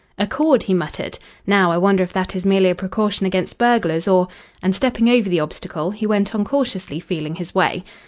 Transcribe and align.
"A 0.17 0.25
cord," 0.25 0.63
he 0.63 0.73
muttered. 0.73 1.19
"Now 1.45 1.69
I 1.71 1.77
wonder 1.77 2.01
if 2.03 2.11
that 2.11 2.35
is 2.35 2.43
merely 2.43 2.71
a 2.71 2.73
precaution 2.73 3.27
against 3.27 3.59
burglars 3.59 4.07
or" 4.07 4.29
and, 4.63 4.73
stepping 4.73 5.07
over 5.09 5.29
the 5.29 5.39
obstacle, 5.41 5.91
he 5.91 6.07
went 6.07 6.33
on 6.33 6.43
cautiously 6.43 6.99
feeling 6.99 7.35
his 7.35 7.53
way. 7.53 7.83